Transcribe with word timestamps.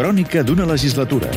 Crònica 0.00 0.40
d'una 0.40 0.64
legislatura. 0.64 1.28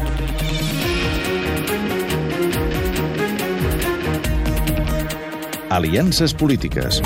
Aliances 5.68 6.34
polítiques. 6.34 7.02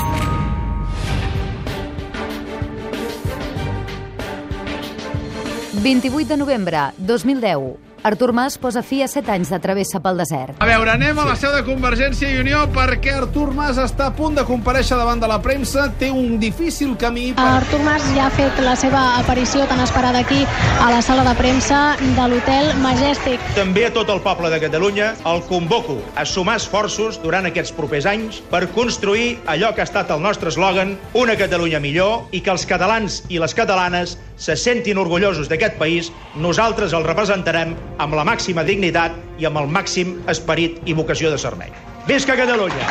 ...28 5.82 6.26
de 6.28 6.36
novembre 6.36 6.78
2010. 6.96 7.87
Artur 8.02 8.32
Mas 8.32 8.58
posa 8.58 8.82
fi 8.82 9.02
a 9.02 9.08
7 9.08 9.30
anys 9.34 9.50
de 9.50 9.58
travessa 9.58 9.98
pel 10.00 10.20
desert. 10.20 10.54
A 10.62 10.66
veure, 10.68 10.92
anem 10.92 11.18
a 11.18 11.24
la 11.26 11.34
seu 11.38 11.50
de 11.54 11.64
Convergència 11.66 12.30
i 12.30 12.38
Unió 12.40 12.62
perquè 12.74 13.16
Artur 13.18 13.50
Mas 13.56 13.78
està 13.82 14.08
a 14.08 14.14
punt 14.14 14.38
de 14.38 14.44
compareixer 14.46 14.98
davant 15.00 15.20
de 15.20 15.28
la 15.30 15.40
premsa. 15.42 15.88
Té 15.98 16.10
un 16.14 16.38
difícil 16.38 16.94
camí 17.00 17.32
per... 17.34 17.46
Artur 17.58 17.80
Mas 17.86 18.06
ja 18.14 18.28
ha 18.28 18.34
fet 18.34 18.60
la 18.62 18.76
seva 18.78 19.02
aparició 19.18 19.66
tan 19.70 19.82
esperada 19.82 20.22
aquí 20.22 20.44
a 20.80 20.90
la 20.92 21.02
sala 21.02 21.26
de 21.26 21.34
premsa 21.38 21.80
de 21.98 22.28
l'hotel 22.30 22.70
Majestic. 22.84 23.42
També 23.58 23.88
a 23.88 23.92
tot 23.94 24.12
el 24.14 24.22
poble 24.22 24.52
de 24.54 24.62
Catalunya 24.62 25.12
el 25.26 25.42
convoco 25.50 25.98
a 26.14 26.26
sumar 26.26 26.58
esforços 26.62 27.18
durant 27.22 27.50
aquests 27.50 27.74
propers 27.74 28.06
anys 28.06 28.42
per 28.52 28.66
construir 28.76 29.38
allò 29.46 29.74
que 29.74 29.82
ha 29.82 29.88
estat 29.88 30.14
el 30.14 30.22
nostre 30.22 30.52
eslògan, 30.54 30.94
una 31.18 31.36
Catalunya 31.40 31.82
millor, 31.82 32.28
i 32.30 32.42
que 32.44 32.54
els 32.54 32.66
catalans 32.68 33.22
i 33.28 33.42
les 33.42 33.54
catalanes 33.58 34.16
se 34.38 34.54
sentin 34.56 34.98
orgullosos 35.02 35.50
d'aquest 35.50 35.76
país, 35.76 36.12
nosaltres 36.38 36.94
el 36.94 37.04
representarem 37.04 37.74
amb 37.98 38.14
la 38.14 38.24
màxima 38.24 38.64
dignitat 38.64 39.18
i 39.38 39.48
amb 39.50 39.58
el 39.60 39.68
màxim 39.68 40.20
esperit 40.30 40.78
i 40.86 40.94
vocació 40.94 41.34
de 41.34 41.38
servei. 41.42 41.74
Visca 42.06 42.38
Catalunya! 42.38 42.86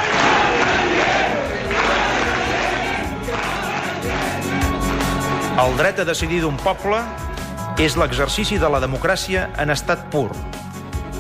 El 5.58 5.74
dret 5.80 6.04
a 6.04 6.06
decidir 6.06 6.44
d'un 6.44 6.60
poble 6.62 7.00
és 7.82 7.96
l'exercici 7.98 8.60
de 8.62 8.70
la 8.70 8.78
democràcia 8.84 9.48
en 9.58 9.74
estat 9.74 10.04
pur. 10.14 10.30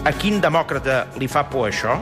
A 0.06 0.14
quin 0.14 0.38
demòcrata 0.44 1.08
li 1.18 1.26
fa 1.32 1.48
por 1.50 1.72
això? 1.72 1.98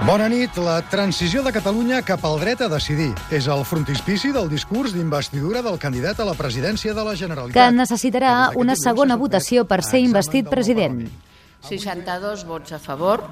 Bona 0.00 0.30
nit. 0.32 0.56
La 0.56 0.78
transició 0.88 1.42
de 1.44 1.50
Catalunya 1.52 1.98
cap 2.00 2.22
al 2.24 2.38
dret 2.40 2.62
a 2.64 2.70
decidir 2.72 3.10
és 3.36 3.44
el 3.52 3.66
frontispici 3.68 4.30
del 4.32 4.48
discurs 4.48 4.94
d'investidura 4.96 5.60
del 5.60 5.76
candidat 5.78 6.22
a 6.22 6.24
la 6.24 6.32
presidència 6.38 6.94
de 6.96 7.04
la 7.04 7.12
Generalitat. 7.20 7.58
Que 7.58 7.76
necessitarà 7.76 8.32
una 8.56 8.78
segona 8.80 9.18
votació 9.20 9.66
per 9.68 9.82
ser 9.84 10.00
investit 10.00 10.48
president. 10.48 11.04
62 11.68 12.46
vots 12.48 12.72
a 12.72 12.80
favor, 12.80 13.26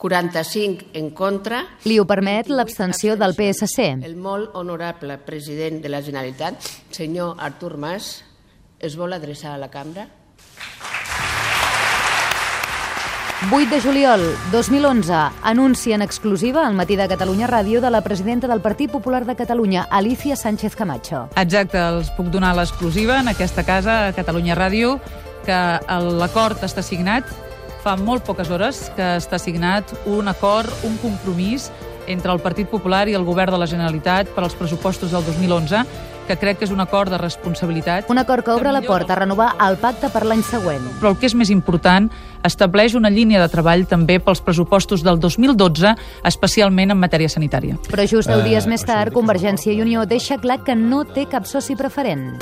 45 0.00 0.96
en 0.96 1.10
contra. 1.12 1.60
Li 1.84 1.98
ho 2.00 2.06
permet 2.08 2.48
l'abstenció 2.48 3.18
del 3.20 3.36
PSC. 3.36 3.90
El 4.00 4.16
molt 4.16 4.56
honorable 4.56 5.18
president 5.28 5.82
de 5.84 5.92
la 5.92 6.00
Generalitat, 6.00 6.64
senyor 6.88 7.36
Artur 7.36 7.76
Mas, 7.76 8.14
es 8.80 8.96
vol 8.96 9.12
adreçar 9.12 9.52
a 9.52 9.60
la 9.60 9.68
cambra? 9.68 10.08
8 13.40 13.70
de 13.70 13.80
juliol 13.80 14.20
2011, 14.50 15.14
anunci 15.44 15.92
en 15.92 16.02
exclusiva 16.02 16.66
al 16.66 16.74
matí 16.74 16.96
de 16.98 17.06
Catalunya 17.06 17.46
Ràdio 17.46 17.78
de 17.80 17.88
la 17.88 18.00
presidenta 18.02 18.48
del 18.50 18.60
Partit 18.60 18.90
Popular 18.90 19.24
de 19.26 19.36
Catalunya, 19.36 19.86
Alicia 19.88 20.34
Sánchez 20.34 20.74
Camacho. 20.74 21.28
Exacte, 21.38 21.78
els 21.78 22.10
puc 22.16 22.32
donar 22.34 22.56
l'exclusiva 22.58 23.20
en 23.22 23.30
aquesta 23.30 23.62
casa, 23.62 24.08
a 24.08 24.12
Catalunya 24.12 24.58
Ràdio, 24.58 24.96
que 25.46 25.60
l'acord 26.18 26.66
està 26.66 26.82
signat 26.82 27.30
fa 27.86 27.94
molt 27.94 28.26
poques 28.26 28.50
hores 28.50 28.88
que 28.98 29.14
està 29.22 29.38
signat 29.38 29.94
un 30.10 30.26
acord, 30.26 30.74
un 30.82 30.98
compromís 30.98 31.70
entre 32.10 32.34
el 32.34 32.42
Partit 32.42 32.66
Popular 32.66 33.06
i 33.06 33.14
el 33.14 33.22
Govern 33.22 33.54
de 33.54 33.62
la 33.62 33.70
Generalitat 33.70 34.34
per 34.34 34.42
als 34.42 34.58
pressupostos 34.58 35.14
del 35.14 35.22
2011 35.22 35.86
que 36.28 36.36
crec 36.36 36.60
que 36.60 36.68
és 36.68 36.72
un 36.74 36.82
acord 36.84 37.10
de 37.12 37.18
responsabilitat. 37.20 38.10
Un 38.12 38.20
acord 38.20 38.44
que 38.44 38.52
obre 38.52 38.72
la 38.74 38.82
porta 38.84 39.16
a 39.16 39.20
renovar 39.22 39.54
el 39.64 39.78
pacte 39.80 40.12
per 40.12 40.26
l'any 40.28 40.44
següent. 40.44 40.84
Però 41.00 41.14
el 41.14 41.18
que 41.18 41.26
és 41.30 41.34
més 41.38 41.50
important, 41.54 42.10
estableix 42.46 42.94
una 42.98 43.10
línia 43.10 43.40
de 43.42 43.48
treball 43.52 43.86
també 43.88 44.18
pels 44.20 44.44
pressupostos 44.44 45.02
del 45.06 45.20
2012, 45.22 45.94
especialment 46.28 46.94
en 46.94 47.00
matèria 47.00 47.32
sanitària. 47.32 47.80
Però 47.88 48.06
just 48.06 48.30
deu 48.30 48.44
dies 48.44 48.68
més 48.68 48.84
tard, 48.84 49.14
Convergència 49.16 49.72
i 49.72 49.80
Unió 49.82 50.04
deixa 50.06 50.38
clar 50.38 50.60
que 50.64 50.76
no 50.76 51.04
té 51.08 51.26
cap 51.30 51.48
soci 51.48 51.76
preferent. 51.78 52.36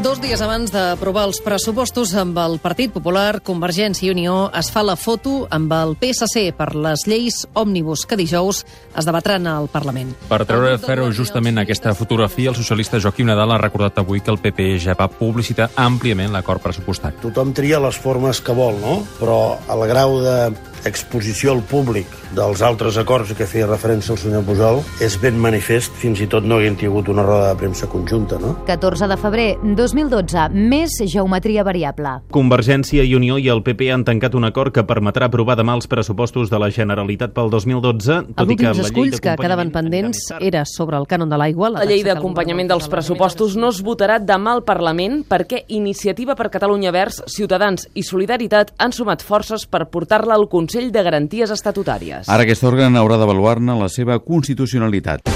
Dos 0.00 0.16
dies 0.16 0.40
abans 0.40 0.70
d'aprovar 0.72 1.26
els 1.28 1.42
pressupostos 1.44 2.14
amb 2.16 2.38
el 2.40 2.54
Partit 2.62 2.88
Popular, 2.94 3.42
Convergència 3.44 4.06
i 4.06 4.12
Unió 4.14 4.46
es 4.56 4.70
fa 4.72 4.80
la 4.80 4.94
foto 4.96 5.42
amb 5.52 5.74
el 5.76 5.92
PSC 6.00 6.54
per 6.56 6.70
les 6.72 7.04
lleis 7.04 7.42
òmnibus 7.52 8.06
que 8.08 8.16
dijous 8.16 8.62
es 8.64 9.04
debatran 9.04 9.44
al 9.50 9.68
Parlament. 9.68 10.14
Per 10.30 10.38
treure 10.48 10.72
a 10.72 10.80
ferro 10.80 11.10
justament 11.12 11.60
aquesta 11.60 11.92
fotografia, 11.92 12.48
el 12.48 12.56
socialista 12.56 12.96
Joaquim 12.96 13.28
Nadal 13.28 13.52
ha 13.52 13.60
recordat 13.60 14.00
avui 14.00 14.24
que 14.24 14.32
el 14.32 14.40
PP 14.40 14.70
ja 14.86 14.96
va 14.96 15.10
publicitar 15.12 15.68
àmpliament 15.76 16.32
l'acord 16.32 16.64
pressupostari. 16.64 17.20
Tothom 17.20 17.52
tria 17.52 17.82
les 17.84 18.00
formes 18.00 18.40
que 18.40 18.56
vol, 18.56 18.80
no? 18.80 19.02
Però 19.20 19.58
el 19.68 19.84
grau 19.92 20.16
de 20.24 20.38
exposició 20.88 21.52
al 21.52 21.62
públic 21.66 22.08
dels 22.34 22.62
altres 22.62 22.96
acords 23.00 23.32
que 23.36 23.46
feia 23.48 23.66
referència 23.66 24.14
al 24.14 24.18
senyor 24.20 24.44
Pujol 24.46 24.80
és 25.02 25.16
ben 25.20 25.38
manifest, 25.40 25.92
fins 25.98 26.20
i 26.22 26.28
tot 26.30 26.46
no 26.46 26.60
haguem 26.60 26.76
tingut 26.78 27.10
una 27.10 27.24
roda 27.26 27.50
de 27.50 27.58
premsa 27.58 27.88
conjunta, 27.90 28.38
no? 28.40 28.54
14 28.68 29.08
de 29.10 29.16
febrer 29.20 29.46
2012, 29.76 30.46
més 30.54 30.96
geometria 31.10 31.64
variable. 31.66 32.16
Convergència 32.32 33.04
i 33.04 33.16
Unió 33.18 33.38
i 33.38 33.48
el 33.52 33.64
PP 33.66 33.90
han 33.92 34.04
tancat 34.06 34.36
un 34.38 34.46
acord 34.48 34.74
que 34.74 34.84
permetrà 34.86 35.28
aprovar 35.28 35.58
demà 35.58 35.74
els 35.78 35.90
pressupostos 35.90 36.52
de 36.52 36.60
la 36.62 36.70
Generalitat 36.74 37.34
pel 37.36 37.50
2012, 37.52 38.20
tot 38.38 38.54
i 38.54 38.58
que 38.60 38.70
els 38.70 38.82
esculls 38.86 39.20
que 39.20 39.36
quedaven 39.40 39.72
pendents 39.74 40.30
era 40.38 40.64
sobre 40.68 41.00
el 41.00 41.08
cànon 41.10 41.30
de 41.30 41.40
l'aigua. 41.40 41.72
La, 41.74 41.82
la 41.82 41.90
llei 41.90 42.04
d'acompanyament 42.06 42.70
dels 42.70 42.88
pressupostos 42.92 43.58
no 43.58 43.72
es 43.74 43.82
votarà 43.84 44.20
demà 44.22 44.54
al 44.54 44.64
Parlament 44.66 45.24
perquè 45.28 45.64
Iniciativa 45.74 46.38
per 46.38 46.50
Catalunya 46.52 46.94
Verds, 46.94 47.24
Ciutadans 47.30 47.88
i 47.94 48.06
Solidaritat 48.06 48.72
han 48.78 48.94
sumat 48.94 49.24
forces 49.26 49.66
per 49.66 49.84
portar-la 49.90 50.38
al 50.38 50.46
Consell 50.50 50.69
Consell 50.70 50.92
de 50.94 51.02
Garanties 51.02 51.50
Estatutàries. 51.50 52.28
Ara 52.30 52.44
aquest 52.46 52.62
òrgan 52.62 52.94
haurà 52.94 53.16
d'avaluar-ne 53.18 53.74
la 53.74 53.88
seva 53.90 54.20
constitucionalitat. 54.22 55.26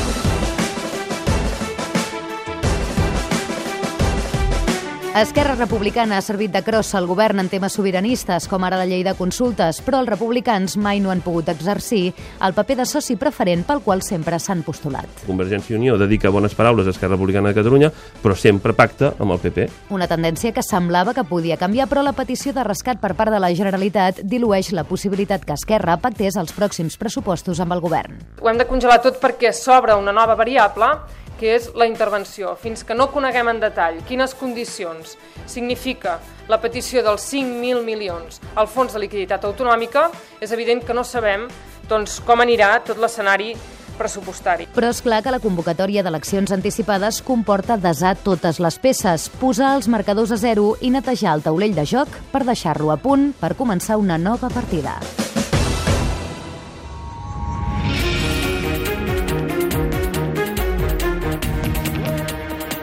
Esquerra 5.14 5.54
Republicana 5.54 6.16
ha 6.18 6.22
servit 6.26 6.50
de 6.50 6.60
crossa 6.66 6.96
al 6.98 7.04
govern 7.06 7.38
en 7.38 7.46
temes 7.46 7.76
sobiranistes, 7.78 8.48
com 8.50 8.64
ara 8.66 8.80
la 8.80 8.86
llei 8.90 9.04
de 9.06 9.12
consultes, 9.14 9.78
però 9.86 10.00
els 10.02 10.10
republicans 10.10 10.74
mai 10.74 10.98
no 10.98 11.12
han 11.12 11.22
pogut 11.22 11.52
exercir 11.52 12.08
el 12.42 12.56
paper 12.56 12.80
de 12.80 12.86
soci 12.90 13.14
preferent 13.14 13.62
pel 13.62 13.84
qual 13.84 14.02
sempre 14.02 14.40
s'han 14.42 14.64
postulat. 14.66 15.22
Convergència 15.28 15.76
i 15.76 15.78
Unió 15.78 15.94
dedica 16.02 16.34
bones 16.34 16.58
paraules 16.58 16.90
a 16.90 16.96
Esquerra 16.96 17.14
Republicana 17.14 17.52
de 17.52 17.60
Catalunya, 17.60 17.92
però 18.24 18.34
sempre 18.34 18.74
pacta 18.74 19.12
amb 19.22 19.36
el 19.36 19.38
PP. 19.38 19.70
Una 19.94 20.10
tendència 20.10 20.50
que 20.50 20.66
semblava 20.66 21.14
que 21.14 21.22
podia 21.30 21.60
canviar, 21.62 21.86
però 21.86 22.02
la 22.02 22.16
petició 22.18 22.50
de 22.50 22.66
rescat 22.66 22.98
per 22.98 23.14
part 23.14 23.30
de 23.30 23.38
la 23.38 23.54
Generalitat 23.54 24.18
dilueix 24.26 24.72
la 24.74 24.82
possibilitat 24.82 25.46
que 25.46 25.54
Esquerra 25.54 25.94
pactés 26.02 26.34
els 26.34 26.50
pròxims 26.58 26.98
pressupostos 26.98 27.62
amb 27.62 27.78
el 27.78 27.86
govern. 27.86 28.18
Ho 28.42 28.50
hem 28.50 28.58
de 28.58 28.66
congelar 28.66 28.98
tot 29.06 29.22
perquè 29.22 29.54
s'obre 29.54 29.94
una 29.94 30.10
nova 30.10 30.34
variable 30.34 30.90
que 31.38 31.54
és 31.56 31.70
la 31.74 31.88
intervenció. 31.90 32.54
Fins 32.60 32.84
que 32.84 32.96
no 32.96 33.10
coneguem 33.12 33.50
en 33.52 33.60
detall 33.62 34.00
quines 34.08 34.34
condicions 34.38 35.16
significa 35.46 36.18
la 36.48 36.60
petició 36.60 37.02
dels 37.04 37.24
5.000 37.32 37.84
milions 37.84 38.40
al 38.54 38.68
Fons 38.68 38.92
de 38.92 39.02
Liquiditat 39.02 39.44
Autonòmica, 39.44 40.10
és 40.40 40.52
evident 40.52 40.84
que 40.84 40.96
no 40.96 41.04
sabem 41.04 41.48
doncs, 41.88 42.20
com 42.24 42.40
anirà 42.40 42.76
tot 42.84 43.00
l'escenari 43.00 43.54
pressupostari. 43.98 44.66
Però 44.74 44.90
és 44.90 45.00
clar 45.04 45.20
que 45.22 45.32
la 45.34 45.42
convocatòria 45.42 46.02
d'eleccions 46.04 46.52
anticipades 46.54 47.20
comporta 47.22 47.78
desar 47.78 48.16
totes 48.26 48.60
les 48.62 48.78
peces, 48.82 49.28
posar 49.40 49.74
els 49.78 49.88
marcadors 49.88 50.34
a 50.34 50.40
zero 50.40 50.74
i 50.80 50.90
netejar 50.94 51.36
el 51.38 51.46
taulell 51.46 51.76
de 51.76 51.86
joc 51.88 52.10
per 52.32 52.44
deixar-lo 52.44 52.90
a 52.94 52.98
punt 52.98 53.32
per 53.40 53.54
començar 53.58 54.00
una 54.00 54.18
nova 54.18 54.50
partida. 54.50 54.98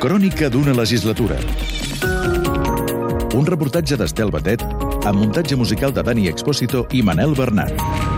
Crònica 0.01 0.47
d'una 0.49 0.73
legislatura. 0.73 1.35
Un 3.37 3.45
reportatge 3.45 3.99
d'Estel 4.01 4.33
Batet 4.33 4.65
amb 4.65 5.13
muntatge 5.21 5.53
musical 5.53 5.93
de 5.93 6.01
Dani 6.01 6.25
Expósito 6.31 6.87
i 6.89 7.03
Manel 7.05 7.37
Bernat. 7.37 8.10